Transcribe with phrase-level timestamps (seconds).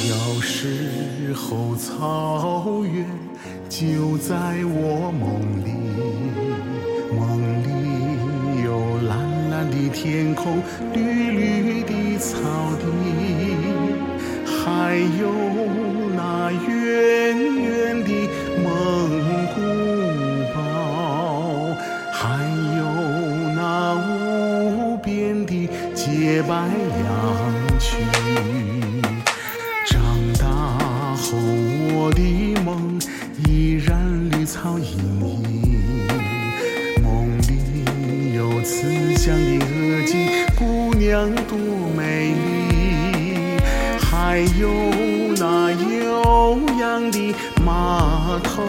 [0.00, 3.04] 小时候草原
[3.68, 5.72] 就在我梦里
[7.12, 8.68] 梦里有
[9.08, 10.62] 蓝蓝的天空
[10.94, 12.38] 绿绿的草
[12.78, 12.86] 地
[14.46, 15.32] 还有
[16.14, 18.17] 那远远的
[39.28, 40.14] 慈祥的额吉，
[40.56, 41.58] 姑娘多
[41.94, 43.60] 美丽，
[44.00, 44.70] 还有
[45.36, 48.62] 那悠扬的马头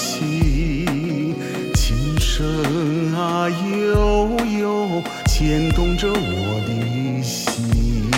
[0.00, 1.36] 琴，
[1.74, 4.28] 琴声啊悠
[4.60, 8.10] 悠牵动着我的心。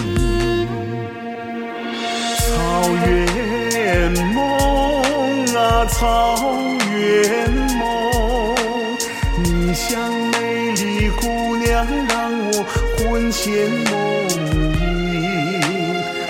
[2.39, 4.41] 草原梦
[5.55, 6.39] 啊，草
[6.91, 7.85] 原梦，
[9.45, 11.27] 你像美丽姑
[11.67, 12.64] 姑娘，让我
[12.97, 13.92] 魂牵梦
[14.81, 15.61] 萦。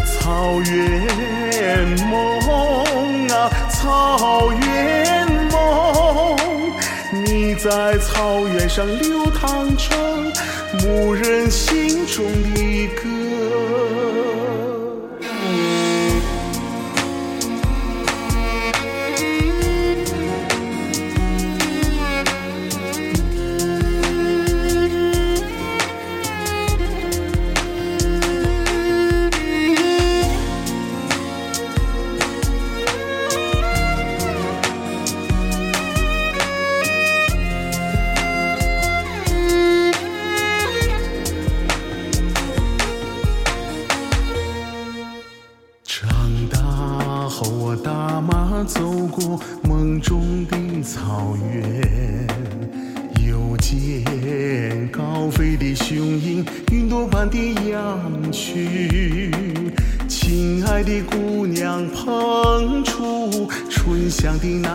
[0.07, 3.37] 草原梦啊，
[3.69, 6.37] 草原梦，
[7.13, 10.33] 你在草原上流淌成
[10.83, 11.76] 牧人心
[48.67, 52.27] 走过梦中的草原，
[53.25, 59.31] 又见高飞的雄鹰，云朵般的羊群。
[60.09, 64.69] 亲爱的姑娘，捧出醇香的奶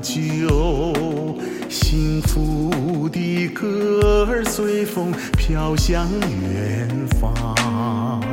[0.00, 1.36] 酒，
[1.68, 6.08] 幸福的歌儿随风飘向
[6.42, 6.88] 远
[7.20, 8.29] 方。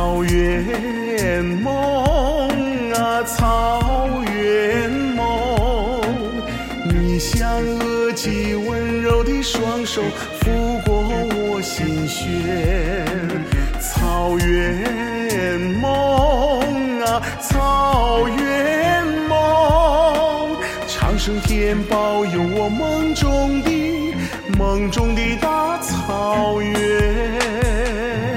[0.00, 2.48] 草原梦
[2.94, 6.00] 啊，草原梦，
[6.90, 10.00] 你像额吉温柔的双手
[10.40, 11.02] 抚过
[11.36, 12.24] 我心弦。
[13.78, 20.56] 草原梦啊，草原梦，
[20.88, 24.14] 长生天保佑我梦中的
[24.56, 28.29] 梦中的大草原。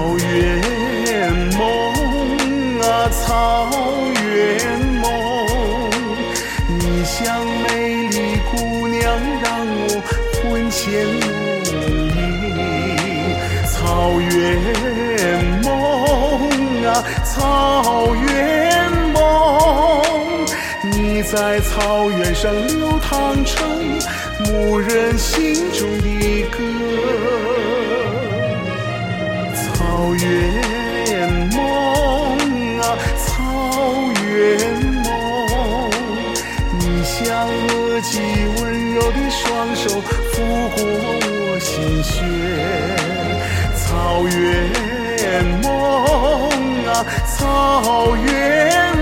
[0.00, 1.60] 草原梦
[2.80, 3.68] 啊，草
[4.24, 5.04] 原梦，
[6.66, 9.04] 你像美丽姑娘，
[9.42, 10.00] 让我
[10.42, 11.28] 魂牵梦
[12.16, 12.16] 萦。
[13.68, 15.68] 草原梦
[16.86, 19.20] 啊，草原梦，
[20.90, 23.68] 你在草原上流淌成
[24.46, 26.58] 牧人心中的歌。
[30.00, 31.58] 草原梦
[32.80, 33.28] 啊，草
[34.24, 34.58] 原
[35.04, 35.10] 梦，
[36.78, 38.18] 你像额吉
[38.56, 40.40] 温柔的双手抚
[40.74, 40.78] 过
[41.20, 42.24] 我心弦。
[43.76, 45.68] 草原梦
[46.86, 47.04] 啊，
[47.36, 48.96] 草原